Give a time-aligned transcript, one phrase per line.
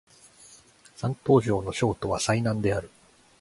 [0.95, 2.89] 山東省の省都は済南である